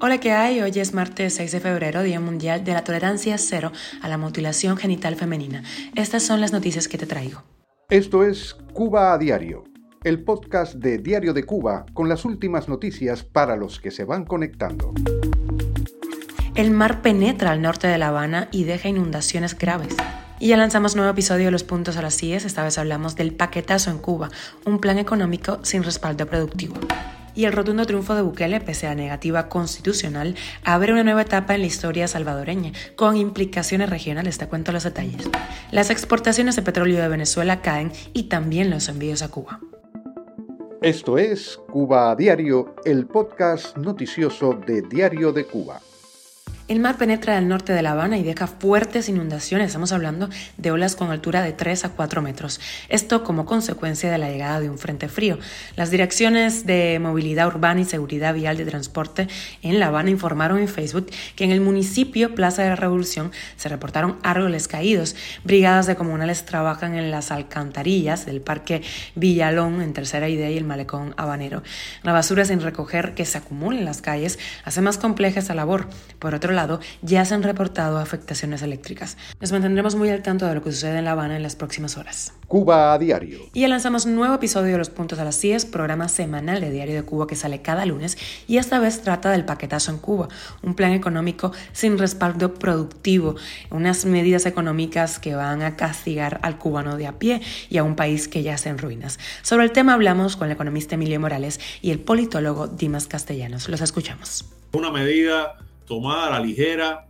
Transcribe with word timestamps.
Hola, 0.00 0.18
¿qué 0.20 0.32
hay? 0.32 0.60
Hoy 0.60 0.78
es 0.78 0.94
martes 0.94 1.34
6 1.34 1.52
de 1.52 1.60
febrero, 1.60 2.02
Día 2.02 2.20
Mundial 2.20 2.64
de 2.64 2.74
la 2.74 2.84
Tolerancia 2.84 3.38
Cero 3.38 3.72
a 4.02 4.08
la 4.08 4.18
Mutilación 4.18 4.76
Genital 4.76 5.16
Femenina. 5.16 5.64
Estas 5.96 6.22
son 6.22 6.40
las 6.40 6.52
noticias 6.52 6.86
que 6.86 6.98
te 6.98 7.06
traigo. 7.06 7.42
Esto 7.88 8.24
es 8.24 8.54
Cuba 8.72 9.12
a 9.12 9.18
Diario, 9.18 9.64
el 10.04 10.22
podcast 10.22 10.74
de 10.74 10.98
Diario 10.98 11.32
de 11.32 11.44
Cuba 11.44 11.86
con 11.92 12.08
las 12.08 12.24
últimas 12.24 12.68
noticias 12.68 13.24
para 13.24 13.56
los 13.56 13.80
que 13.80 13.90
se 13.90 14.04
van 14.04 14.26
conectando. 14.26 14.92
El 16.54 16.70
mar 16.70 17.02
penetra 17.02 17.50
al 17.50 17.62
norte 17.62 17.88
de 17.88 17.98
La 17.98 18.08
Habana 18.08 18.48
y 18.52 18.64
deja 18.64 18.88
inundaciones 18.88 19.58
graves. 19.58 19.96
Y 20.38 20.48
ya 20.48 20.56
lanzamos 20.56 20.94
nuevo 20.94 21.10
episodio 21.10 21.46
de 21.46 21.50
Los 21.50 21.64
Puntos 21.64 21.96
a 21.96 22.02
las 22.02 22.16
CIES. 22.16 22.44
Esta 22.44 22.62
vez 22.62 22.78
hablamos 22.78 23.16
del 23.16 23.34
paquetazo 23.34 23.90
en 23.90 23.98
Cuba, 23.98 24.30
un 24.64 24.78
plan 24.78 24.98
económico 24.98 25.58
sin 25.62 25.82
respaldo 25.82 26.26
productivo 26.26 26.74
y 27.38 27.44
el 27.44 27.52
rotundo 27.52 27.86
triunfo 27.86 28.16
de 28.16 28.22
Bukele, 28.22 28.60
pese 28.60 28.88
a 28.88 28.96
negativa 28.96 29.48
constitucional, 29.48 30.34
abre 30.64 30.92
una 30.92 31.04
nueva 31.04 31.22
etapa 31.22 31.54
en 31.54 31.60
la 31.60 31.68
historia 31.68 32.08
salvadoreña, 32.08 32.72
con 32.96 33.16
implicaciones 33.16 33.88
regionales. 33.88 34.38
Te 34.38 34.48
cuento 34.48 34.72
los 34.72 34.82
detalles. 34.82 35.30
Las 35.70 35.90
exportaciones 35.90 36.56
de 36.56 36.62
petróleo 36.62 37.00
de 37.00 37.06
Venezuela 37.06 37.62
caen 37.62 37.92
y 38.12 38.24
también 38.24 38.70
los 38.70 38.88
envíos 38.88 39.22
a 39.22 39.28
Cuba. 39.28 39.60
Esto 40.82 41.16
es 41.16 41.60
Cuba 41.70 42.10
a 42.10 42.16
Diario, 42.16 42.74
el 42.84 43.06
podcast 43.06 43.76
noticioso 43.76 44.54
de 44.66 44.82
Diario 44.82 45.30
de 45.32 45.44
Cuba. 45.44 45.80
El 46.68 46.80
mar 46.80 46.98
penetra 46.98 47.38
al 47.38 47.48
norte 47.48 47.72
de 47.72 47.80
La 47.80 47.92
Habana 47.92 48.18
y 48.18 48.22
deja 48.22 48.46
fuertes 48.46 49.08
inundaciones. 49.08 49.68
Estamos 49.68 49.90
hablando 49.90 50.28
de 50.58 50.70
olas 50.70 50.96
con 50.96 51.10
altura 51.10 51.40
de 51.40 51.54
3 51.54 51.86
a 51.86 51.88
4 51.88 52.20
metros. 52.20 52.60
Esto 52.90 53.24
como 53.24 53.46
consecuencia 53.46 54.10
de 54.10 54.18
la 54.18 54.28
llegada 54.28 54.60
de 54.60 54.68
un 54.68 54.76
frente 54.76 55.08
frío. 55.08 55.38
Las 55.76 55.90
direcciones 55.90 56.66
de 56.66 56.98
movilidad 57.00 57.46
urbana 57.46 57.80
y 57.80 57.86
seguridad 57.86 58.34
vial 58.34 58.58
de 58.58 58.66
transporte 58.66 59.28
en 59.62 59.80
La 59.80 59.86
Habana 59.86 60.10
informaron 60.10 60.58
en 60.58 60.68
Facebook 60.68 61.06
que 61.36 61.44
en 61.44 61.52
el 61.52 61.62
municipio 61.62 62.34
Plaza 62.34 62.64
de 62.64 62.68
la 62.68 62.76
Revolución 62.76 63.32
se 63.56 63.70
reportaron 63.70 64.18
árboles 64.22 64.68
caídos. 64.68 65.16
Brigadas 65.44 65.86
de 65.86 65.96
comunales 65.96 66.44
trabajan 66.44 66.96
en 66.96 67.10
las 67.10 67.30
alcantarillas 67.30 68.26
del 68.26 68.42
Parque 68.42 68.82
Villalón 69.14 69.80
en 69.80 69.94
Tercera 69.94 70.28
Idea 70.28 70.50
y 70.50 70.58
el 70.58 70.64
Malecón 70.64 71.14
Habanero. 71.16 71.62
La 72.02 72.12
basura 72.12 72.44
sin 72.44 72.60
recoger 72.60 73.14
que 73.14 73.24
se 73.24 73.38
acumula 73.38 73.78
en 73.78 73.86
las 73.86 74.02
calles 74.02 74.38
hace 74.66 74.82
más 74.82 74.98
compleja 74.98 75.40
esa 75.40 75.54
labor. 75.54 75.88
Por 76.18 76.34
otro 76.34 76.57
ya 77.02 77.24
se 77.24 77.34
han 77.34 77.42
reportado 77.42 77.98
afectaciones 77.98 78.62
eléctricas. 78.62 79.16
Nos 79.40 79.52
mantendremos 79.52 79.94
muy 79.94 80.10
al 80.10 80.22
tanto 80.22 80.46
de 80.46 80.54
lo 80.54 80.62
que 80.62 80.72
sucede 80.72 80.98
en 80.98 81.04
La 81.04 81.12
Habana 81.12 81.36
en 81.36 81.42
las 81.42 81.54
próximas 81.54 81.96
horas. 81.96 82.32
Cuba 82.48 82.94
a 82.94 82.98
diario. 82.98 83.40
Y 83.52 83.60
ya 83.60 83.68
lanzamos 83.68 84.06
un 84.06 84.16
nuevo 84.16 84.34
episodio 84.34 84.72
de 84.72 84.78
Los 84.78 84.90
Puntos 84.90 85.18
a 85.18 85.24
las 85.24 85.40
10, 85.40 85.66
programa 85.66 86.08
semanal 86.08 86.60
de 86.60 86.70
Diario 86.70 86.94
de 86.94 87.02
Cuba 87.02 87.26
que 87.26 87.36
sale 87.36 87.60
cada 87.60 87.84
lunes 87.84 88.16
y 88.46 88.56
esta 88.56 88.80
vez 88.80 89.02
trata 89.02 89.30
del 89.30 89.44
paquetazo 89.44 89.92
en 89.92 89.98
Cuba, 89.98 90.28
un 90.62 90.74
plan 90.74 90.92
económico 90.92 91.52
sin 91.72 91.98
respaldo 91.98 92.54
productivo, 92.54 93.36
unas 93.70 94.04
medidas 94.06 94.46
económicas 94.46 95.18
que 95.18 95.34
van 95.34 95.62
a 95.62 95.76
castigar 95.76 96.40
al 96.42 96.58
cubano 96.58 96.96
de 96.96 97.06
a 97.06 97.18
pie 97.18 97.42
y 97.68 97.78
a 97.78 97.84
un 97.84 97.96
país 97.96 98.28
que 98.28 98.42
ya 98.42 98.54
está 98.54 98.70
en 98.70 98.78
ruinas. 98.78 99.18
Sobre 99.42 99.64
el 99.64 99.72
tema 99.72 99.92
hablamos 99.92 100.36
con 100.36 100.46
el 100.46 100.54
economista 100.54 100.94
Emilio 100.94 101.20
Morales 101.20 101.60
y 101.82 101.90
el 101.90 102.00
politólogo 102.00 102.66
Dimas 102.66 103.06
Castellanos. 103.06 103.68
Los 103.68 103.82
escuchamos. 103.82 104.46
Una 104.72 104.90
medida 104.90 105.56
tomada 105.88 106.26
a 106.28 106.30
la 106.30 106.40
ligera, 106.40 107.08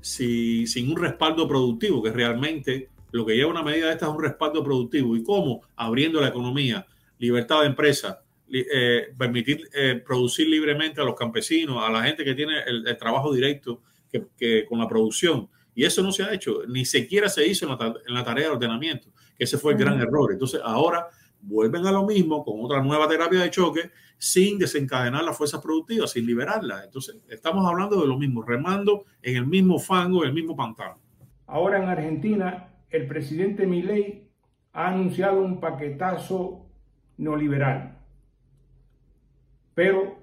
sin 0.00 0.90
un 0.90 0.96
respaldo 0.96 1.48
productivo, 1.48 2.02
que 2.02 2.10
realmente 2.10 2.90
lo 3.12 3.24
que 3.24 3.34
lleva 3.34 3.50
una 3.50 3.62
medida 3.62 3.86
de 3.86 3.92
esta 3.92 4.06
es 4.06 4.12
un 4.12 4.22
respaldo 4.22 4.62
productivo. 4.62 5.16
¿Y 5.16 5.22
cómo? 5.22 5.62
Abriendo 5.76 6.20
la 6.20 6.28
economía, 6.28 6.86
libertad 7.18 7.60
de 7.60 7.68
empresa, 7.68 8.22
eh, 8.52 9.08
permitir 9.16 9.68
eh, 9.72 10.02
producir 10.04 10.48
libremente 10.48 11.00
a 11.00 11.04
los 11.04 11.14
campesinos, 11.14 11.82
a 11.82 11.90
la 11.90 12.02
gente 12.02 12.24
que 12.24 12.34
tiene 12.34 12.60
el, 12.66 12.96
trabajo 12.98 13.32
directo 13.32 13.80
que, 14.10 14.64
con 14.66 14.78
la 14.78 14.88
producción. 14.88 15.48
Y 15.74 15.84
eso 15.84 16.02
no 16.02 16.12
se 16.12 16.22
ha 16.22 16.32
hecho, 16.32 16.62
ni 16.68 16.84
siquiera 16.84 17.28
se 17.28 17.46
hizo 17.46 17.66
en 17.66 17.78
la, 17.78 17.94
en 18.06 18.14
la 18.14 18.24
tarea 18.24 18.46
de 18.46 18.52
ordenamiento, 18.52 19.08
que 19.36 19.44
ese 19.44 19.58
fue 19.58 19.72
el 19.72 19.78
gran 19.78 20.00
error. 20.00 20.32
Entonces 20.32 20.60
ahora 20.64 21.08
vuelven 21.46 21.86
a 21.86 21.92
lo 21.92 22.04
mismo 22.04 22.44
con 22.44 22.56
otra 22.60 22.82
nueva 22.82 23.08
terapia 23.08 23.40
de 23.40 23.50
choque 23.50 23.90
sin 24.18 24.58
desencadenar 24.58 25.24
las 25.24 25.36
fuerzas 25.36 25.60
productivas, 25.60 26.10
sin 26.10 26.26
liberarlas. 26.26 26.84
Entonces, 26.84 27.16
estamos 27.28 27.66
hablando 27.66 28.00
de 28.00 28.06
lo 28.06 28.18
mismo, 28.18 28.42
remando 28.42 29.04
en 29.22 29.36
el 29.36 29.46
mismo 29.46 29.78
fango, 29.78 30.22
en 30.22 30.28
el 30.28 30.34
mismo 30.34 30.56
pantano. 30.56 30.96
Ahora 31.46 31.82
en 31.82 31.88
Argentina, 31.88 32.68
el 32.90 33.06
presidente 33.06 33.66
Milei 33.66 34.28
ha 34.72 34.88
anunciado 34.88 35.40
un 35.40 35.60
paquetazo 35.60 36.66
neoliberal. 37.18 37.98
Pero 39.74 40.16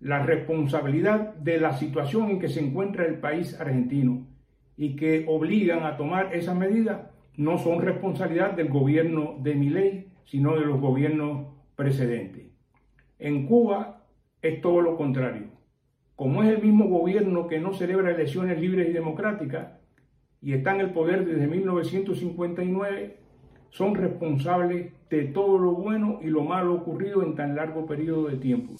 la 0.00 0.22
responsabilidad 0.24 1.34
de 1.34 1.58
la 1.58 1.76
situación 1.76 2.30
en 2.30 2.38
que 2.38 2.48
se 2.48 2.60
encuentra 2.60 3.04
el 3.04 3.18
país 3.18 3.58
argentino 3.60 4.26
y 4.76 4.96
que 4.96 5.24
obligan 5.28 5.84
a 5.84 5.96
tomar 5.96 6.34
esa 6.34 6.54
medida 6.54 7.10
no 7.36 7.58
son 7.58 7.80
responsabilidad 7.80 8.52
del 8.52 8.68
gobierno 8.68 9.36
de 9.40 9.54
Milei, 9.54 10.08
sino 10.24 10.54
de 10.54 10.66
los 10.66 10.80
gobiernos 10.80 11.54
precedentes. 11.76 12.46
En 13.18 13.46
Cuba 13.46 14.04
es 14.42 14.60
todo 14.60 14.80
lo 14.80 14.96
contrario. 14.96 15.48
Como 16.16 16.42
es 16.42 16.50
el 16.50 16.62
mismo 16.62 16.88
gobierno 16.88 17.48
que 17.48 17.58
no 17.58 17.72
celebra 17.72 18.14
elecciones 18.14 18.60
libres 18.60 18.88
y 18.88 18.92
democráticas 18.92 19.80
y 20.40 20.52
está 20.52 20.74
en 20.74 20.80
el 20.80 20.90
poder 20.92 21.24
desde 21.24 21.46
1959, 21.46 23.16
son 23.70 23.94
responsables 23.94 24.92
de 25.10 25.24
todo 25.24 25.58
lo 25.58 25.72
bueno 25.72 26.20
y 26.22 26.26
lo 26.26 26.44
malo 26.44 26.74
ocurrido 26.74 27.22
en 27.22 27.34
tan 27.34 27.56
largo 27.56 27.86
periodo 27.86 28.28
de 28.28 28.36
tiempo. 28.36 28.74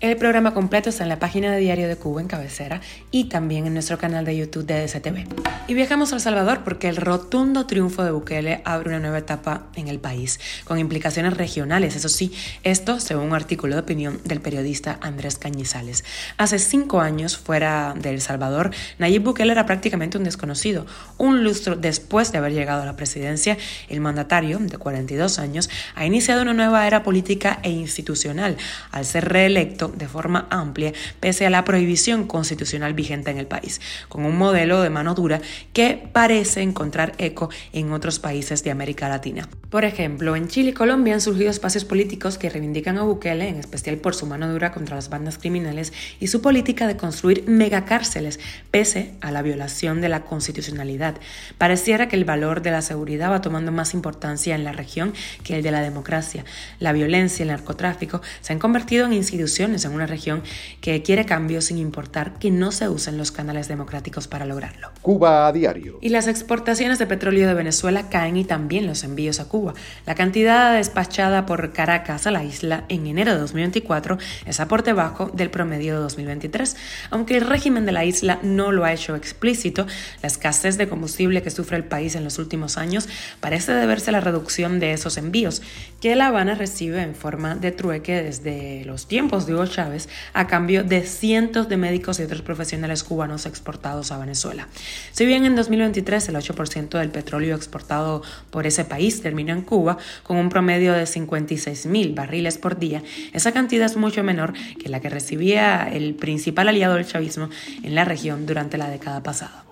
El 0.00 0.16
programa 0.16 0.54
completo 0.54 0.88
está 0.88 1.02
en 1.02 1.10
la 1.10 1.18
página 1.18 1.52
de 1.52 1.58
Diario 1.58 1.86
de 1.86 1.96
Cuba 1.96 2.22
en 2.22 2.26
cabecera 2.26 2.80
y 3.10 3.24
también 3.24 3.66
en 3.66 3.74
nuestro 3.74 3.98
canal 3.98 4.24
de 4.24 4.34
YouTube 4.34 4.64
de 4.64 4.86
DCTV. 4.86 5.26
Y 5.68 5.74
viajamos 5.74 6.10
a 6.10 6.14
El 6.14 6.22
Salvador 6.22 6.64
porque 6.64 6.88
el 6.88 6.96
rotundo 6.96 7.66
triunfo 7.66 8.02
de 8.02 8.10
Bukele 8.10 8.62
abre 8.64 8.88
una 8.88 8.98
nueva 8.98 9.18
etapa 9.18 9.66
en 9.74 9.88
el 9.88 9.98
país, 9.98 10.40
con 10.64 10.78
implicaciones 10.78 11.36
regionales, 11.36 11.96
eso 11.96 12.08
sí, 12.08 12.32
esto 12.62 12.98
según 12.98 13.26
un 13.26 13.34
artículo 13.34 13.74
de 13.74 13.82
opinión 13.82 14.22
del 14.24 14.40
periodista 14.40 14.98
Andrés 15.02 15.36
Cañizales. 15.36 16.02
Hace 16.38 16.58
cinco 16.58 17.02
años, 17.02 17.36
fuera 17.36 17.92
de 17.94 18.08
El 18.08 18.22
Salvador, 18.22 18.70
Nayib 18.98 19.22
Bukele 19.22 19.52
era 19.52 19.66
prácticamente 19.66 20.16
un 20.16 20.24
desconocido. 20.24 20.86
Un 21.18 21.44
lustro 21.44 21.76
después 21.76 22.32
de 22.32 22.38
haber 22.38 22.54
llegado 22.54 22.80
a 22.80 22.86
la 22.86 22.96
presidencia, 22.96 23.58
el 23.90 24.00
mandatario, 24.00 24.58
de 24.60 24.78
42 24.78 25.38
años, 25.38 25.68
ha 25.94 26.06
iniciado 26.06 26.40
una 26.40 26.54
nueva 26.54 26.86
era 26.86 27.02
política 27.02 27.60
e 27.62 27.68
institucional 27.70 28.56
al 28.92 29.04
ser 29.04 29.28
reelecto 29.28 29.89
de 29.96 30.08
forma 30.08 30.46
amplia 30.50 30.92
pese 31.20 31.46
a 31.46 31.50
la 31.50 31.64
prohibición 31.64 32.26
constitucional 32.26 32.94
vigente 32.94 33.30
en 33.30 33.38
el 33.38 33.46
país, 33.46 33.80
con 34.08 34.24
un 34.24 34.36
modelo 34.36 34.82
de 34.82 34.90
mano 34.90 35.14
dura 35.14 35.40
que 35.72 36.08
parece 36.12 36.62
encontrar 36.62 37.12
eco 37.18 37.50
en 37.72 37.92
otros 37.92 38.18
países 38.18 38.64
de 38.64 38.70
América 38.70 39.08
Latina. 39.08 39.48
Por 39.70 39.84
ejemplo, 39.84 40.34
en 40.34 40.48
Chile 40.48 40.70
y 40.70 40.72
Colombia 40.72 41.14
han 41.14 41.20
surgido 41.20 41.50
espacios 41.50 41.84
políticos 41.84 42.38
que 42.38 42.50
reivindican 42.50 42.98
a 42.98 43.02
Bukele, 43.02 43.48
en 43.48 43.56
especial 43.56 43.98
por 43.98 44.14
su 44.14 44.26
mano 44.26 44.50
dura 44.50 44.72
contra 44.72 44.96
las 44.96 45.10
bandas 45.10 45.38
criminales 45.38 45.92
y 46.18 46.26
su 46.26 46.42
política 46.42 46.86
de 46.86 46.96
construir 46.96 47.44
megacárceles, 47.46 48.40
pese 48.70 49.14
a 49.20 49.30
la 49.30 49.42
violación 49.42 50.00
de 50.00 50.08
la 50.08 50.22
constitucionalidad. 50.22 51.16
Pareciera 51.56 52.08
que 52.08 52.16
el 52.16 52.24
valor 52.24 52.62
de 52.62 52.72
la 52.72 52.82
seguridad 52.82 53.30
va 53.30 53.40
tomando 53.40 53.70
más 53.70 53.94
importancia 53.94 54.54
en 54.54 54.64
la 54.64 54.72
región 54.72 55.12
que 55.44 55.56
el 55.56 55.62
de 55.62 55.70
la 55.70 55.82
democracia. 55.82 56.44
La 56.78 56.92
violencia 56.92 57.44
y 57.44 57.48
el 57.48 57.54
narcotráfico 57.54 58.20
se 58.40 58.52
han 58.52 58.58
convertido 58.58 59.06
en 59.06 59.12
instituciones 59.12 59.79
en 59.84 59.92
una 59.92 60.06
región 60.06 60.42
que 60.80 61.02
quiere 61.02 61.26
cambios 61.26 61.66
sin 61.66 61.78
importar 61.78 62.38
que 62.38 62.50
no 62.50 62.72
se 62.72 62.88
usen 62.88 63.18
los 63.18 63.32
canales 63.32 63.68
democráticos 63.68 64.28
para 64.28 64.46
lograrlo. 64.46 64.90
Cuba 65.02 65.46
a 65.46 65.52
diario. 65.52 65.98
Y 66.00 66.10
las 66.10 66.26
exportaciones 66.26 66.98
de 66.98 67.06
petróleo 67.06 67.48
de 67.48 67.54
Venezuela 67.54 68.08
caen 68.08 68.36
y 68.36 68.44
también 68.44 68.86
los 68.86 69.04
envíos 69.04 69.40
a 69.40 69.48
Cuba. 69.48 69.74
La 70.06 70.14
cantidad 70.14 70.74
despachada 70.74 71.46
por 71.46 71.72
Caracas 71.72 72.26
a 72.26 72.30
la 72.30 72.44
isla 72.44 72.84
en 72.88 73.06
enero 73.06 73.32
de 73.32 73.38
2024 73.38 74.18
está 74.46 74.68
por 74.68 74.82
debajo 74.82 75.30
del 75.32 75.50
promedio 75.50 75.94
de 75.94 76.00
2023. 76.00 76.76
Aunque 77.10 77.36
el 77.36 77.46
régimen 77.46 77.86
de 77.86 77.92
la 77.92 78.04
isla 78.04 78.38
no 78.42 78.72
lo 78.72 78.84
ha 78.84 78.92
hecho 78.92 79.16
explícito, 79.16 79.86
la 80.22 80.26
escasez 80.26 80.76
de 80.76 80.88
combustible 80.88 81.42
que 81.42 81.50
sufre 81.50 81.76
el 81.76 81.84
país 81.84 82.14
en 82.14 82.24
los 82.24 82.38
últimos 82.38 82.76
años 82.76 83.08
parece 83.40 83.72
deberse 83.72 84.10
a 84.10 84.12
la 84.12 84.20
reducción 84.20 84.80
de 84.80 84.92
esos 84.92 85.16
envíos, 85.16 85.62
que 86.00 86.16
La 86.16 86.28
Habana 86.28 86.54
recibe 86.54 87.02
en 87.02 87.14
forma 87.14 87.54
de 87.54 87.72
trueque 87.72 88.22
desde 88.22 88.84
los 88.84 89.06
tiempos 89.06 89.46
de 89.46 89.54
Hugo 89.54 89.66
Chávez 89.70 90.08
a 90.34 90.46
cambio 90.46 90.84
de 90.84 91.02
cientos 91.02 91.68
de 91.68 91.76
médicos 91.76 92.20
y 92.20 92.24
otros 92.24 92.42
profesionales 92.42 93.04
cubanos 93.04 93.46
exportados 93.46 94.12
a 94.12 94.18
Venezuela. 94.18 94.68
Si 95.12 95.24
bien 95.24 95.44
en 95.44 95.56
2023 95.56 96.28
el 96.28 96.36
8% 96.36 96.98
del 96.98 97.10
petróleo 97.10 97.56
exportado 97.56 98.22
por 98.50 98.66
ese 98.66 98.84
país 98.84 99.22
terminó 99.22 99.52
en 99.52 99.62
Cuba 99.62 99.98
con 100.22 100.36
un 100.36 100.48
promedio 100.48 100.92
de 100.92 101.06
56 101.06 101.86
mil 101.86 102.14
barriles 102.14 102.58
por 102.58 102.78
día, 102.78 103.02
esa 103.32 103.52
cantidad 103.52 103.86
es 103.86 103.96
mucho 103.96 104.22
menor 104.22 104.52
que 104.78 104.88
la 104.88 105.00
que 105.00 105.08
recibía 105.08 105.88
el 105.90 106.14
principal 106.14 106.68
aliado 106.68 106.94
del 106.94 107.06
chavismo 107.06 107.48
en 107.82 107.94
la 107.94 108.04
región 108.04 108.46
durante 108.46 108.78
la 108.78 108.90
década 108.90 109.22
pasada. 109.22 109.64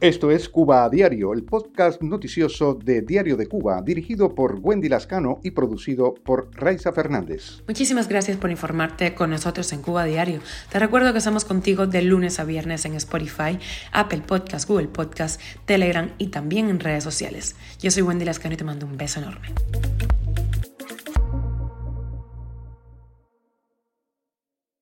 Esto 0.00 0.30
es 0.30 0.48
Cuba 0.48 0.84
a 0.84 0.90
Diario, 0.90 1.32
el 1.32 1.42
podcast 1.42 2.00
noticioso 2.02 2.74
de 2.74 3.02
Diario 3.02 3.36
de 3.36 3.46
Cuba, 3.46 3.82
dirigido 3.82 4.34
por 4.34 4.58
Wendy 4.60 4.88
Lascano 4.88 5.40
y 5.42 5.50
producido 5.50 6.14
por 6.14 6.50
Raiza 6.54 6.92
Fernández. 6.92 7.62
Muchísimas 7.66 8.08
gracias 8.08 8.36
por 8.36 8.50
informarte 8.50 9.14
con 9.14 9.31
nosotros 9.32 9.72
en 9.72 9.82
Cuba 9.82 10.04
Diario. 10.04 10.40
Te 10.70 10.78
recuerdo 10.78 11.12
que 11.12 11.18
estamos 11.18 11.44
contigo 11.44 11.86
de 11.86 12.02
lunes 12.02 12.38
a 12.38 12.44
viernes 12.44 12.84
en 12.84 12.94
Spotify, 12.94 13.58
Apple 13.90 14.22
Podcast, 14.26 14.68
Google 14.68 14.88
Podcast, 14.88 15.40
Telegram 15.64 16.10
y 16.18 16.28
también 16.28 16.68
en 16.68 16.78
redes 16.78 17.02
sociales. 17.02 17.56
Yo 17.80 17.90
soy 17.90 18.02
Wendy 18.02 18.24
Lascano 18.24 18.54
y 18.54 18.56
te 18.56 18.64
mando 18.64 18.86
un 18.86 18.96
beso 18.96 19.20
enorme. 19.20 19.48